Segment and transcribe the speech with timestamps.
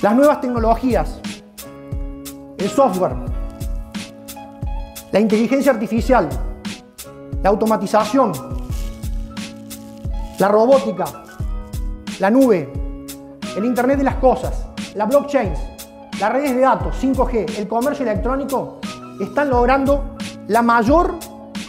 [0.00, 1.20] Las nuevas tecnologías,
[2.56, 3.16] el software,
[5.10, 6.28] la inteligencia artificial,
[7.42, 8.30] la automatización,
[10.38, 11.04] la robótica,
[12.20, 12.72] la nube,
[13.56, 15.52] el Internet de las Cosas, la blockchain,
[16.20, 18.78] las redes de datos, 5G, el comercio electrónico,
[19.18, 21.16] están logrando la mayor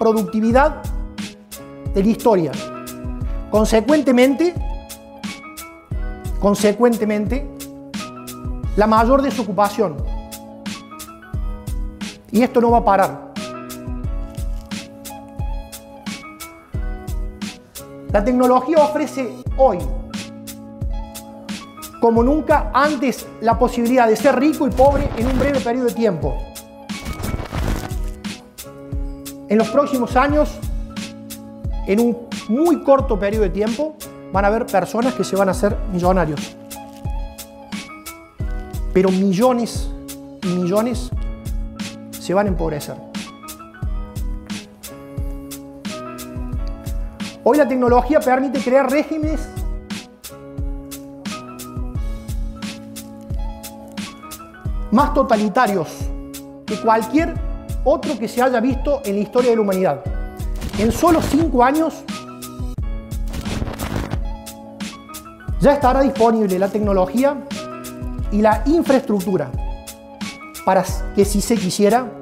[0.00, 0.82] productividad
[1.94, 2.50] de la historia.
[3.52, 4.52] Consecuentemente,
[6.40, 7.55] consecuentemente,
[8.76, 9.96] la mayor desocupación.
[12.30, 13.26] Y esto no va a parar.
[18.12, 19.78] La tecnología ofrece hoy,
[22.00, 25.94] como nunca antes, la posibilidad de ser rico y pobre en un breve periodo de
[25.94, 26.36] tiempo.
[29.48, 30.58] En los próximos años,
[31.86, 32.16] en un
[32.48, 33.96] muy corto periodo de tiempo,
[34.32, 36.56] van a haber personas que se van a hacer millonarios.
[38.96, 39.90] Pero millones
[40.42, 41.10] y millones
[42.18, 42.96] se van a empobrecer.
[47.44, 49.46] Hoy la tecnología permite crear regímenes
[54.90, 55.88] más totalitarios
[56.64, 57.34] que cualquier
[57.84, 60.00] otro que se haya visto en la historia de la humanidad.
[60.78, 62.02] En solo cinco años
[65.60, 67.36] ya estará disponible la tecnología
[68.36, 69.50] y la infraestructura
[70.66, 70.84] para
[71.14, 72.12] que si se quisiera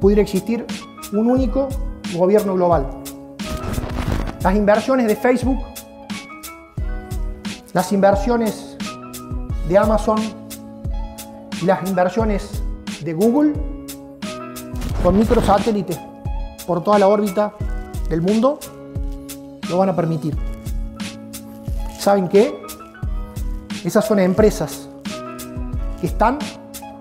[0.00, 0.64] pudiera existir
[1.12, 1.68] un único
[2.14, 2.86] gobierno global.
[4.42, 5.58] Las inversiones de Facebook,
[7.74, 8.78] las inversiones
[9.68, 10.20] de Amazon
[11.60, 12.62] y las inversiones
[13.02, 13.52] de Google
[15.02, 15.98] con microsatélites
[16.66, 17.52] por toda la órbita
[18.08, 18.58] del mundo
[19.68, 20.34] lo van a permitir.
[21.98, 22.65] ¿Saben qué?
[23.86, 24.88] Esas son empresas
[26.00, 26.40] que están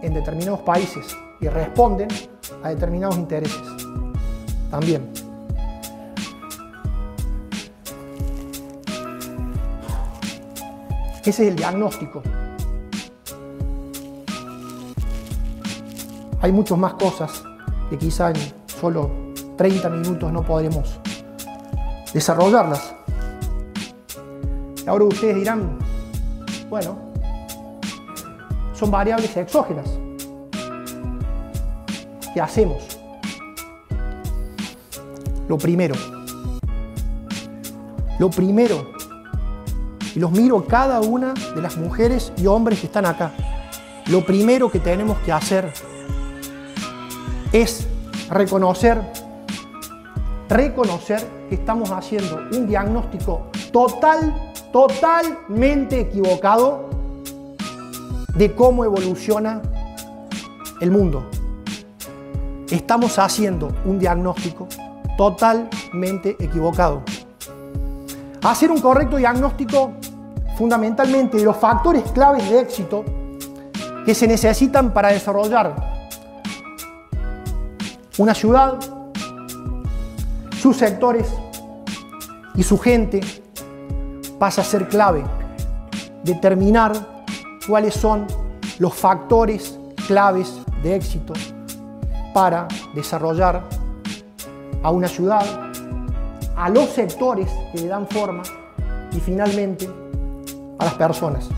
[0.03, 2.09] en determinados países y responden
[2.62, 3.59] a determinados intereses.
[4.69, 5.09] También.
[11.22, 12.22] Ese es el diagnóstico.
[16.40, 17.41] Hay muchas más cosas
[17.90, 18.35] que quizá en
[18.79, 19.09] solo
[19.57, 21.00] 30 minutos no podremos
[22.13, 22.94] desarrollarlas.
[24.85, 25.79] Ahora ustedes dirán,
[26.69, 26.97] bueno,
[28.73, 29.87] son variables exógenas.
[32.33, 32.99] ¿Qué hacemos?
[35.47, 35.95] Lo primero,
[38.19, 38.91] lo primero,
[40.15, 43.31] y los miro cada una de las mujeres y hombres que están acá,
[44.07, 45.71] lo primero que tenemos que hacer
[47.51, 47.87] es
[48.29, 49.01] reconocer,
[50.49, 56.90] reconocer que estamos haciendo un diagnóstico total, totalmente equivocado
[58.36, 59.62] de cómo evoluciona
[60.81, 61.30] el mundo.
[62.69, 64.68] Estamos haciendo un diagnóstico
[65.18, 67.03] totalmente equivocado.
[68.44, 69.94] Hacer un correcto diagnóstico
[70.58, 73.06] fundamentalmente de los factores claves de éxito
[74.06, 75.74] que se necesitan para desarrollar
[78.18, 78.78] una ciudad,
[80.59, 81.34] sus sectores
[82.56, 83.44] y su gente
[84.45, 85.23] pasa a ser clave.
[86.23, 86.94] Determinar
[87.67, 88.28] cuáles son
[88.78, 91.33] los factores claves de éxito
[92.31, 93.63] para desarrollar
[94.83, 95.44] a una ciudad,
[96.56, 98.44] a los sectores que le dan forma
[99.13, 99.89] y finalmente
[100.77, 101.50] a las personas.